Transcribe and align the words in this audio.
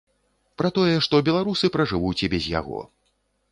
Пра 0.61 0.71
тое, 0.77 0.95
што 1.07 1.19
беларусы 1.27 1.71
пражывуць 1.77 2.17
і 2.29 2.33
без 2.35 2.51
яго. 2.59 2.79